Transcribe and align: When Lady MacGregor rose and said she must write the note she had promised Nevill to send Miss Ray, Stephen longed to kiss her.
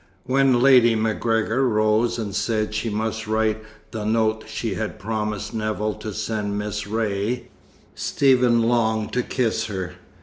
When 0.25 0.63
Lady 0.63 0.95
MacGregor 0.95 1.67
rose 1.69 2.17
and 2.17 2.33
said 2.33 2.73
she 2.73 2.89
must 2.89 3.27
write 3.27 3.59
the 3.91 4.03
note 4.03 4.45
she 4.47 4.73
had 4.73 4.97
promised 4.97 5.53
Nevill 5.53 5.93
to 5.99 6.11
send 6.11 6.57
Miss 6.57 6.87
Ray, 6.87 7.49
Stephen 7.93 8.63
longed 8.63 9.13
to 9.13 9.21
kiss 9.21 9.65
her. 9.65 9.93